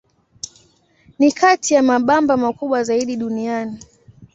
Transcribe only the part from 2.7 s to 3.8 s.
zaidi duniani.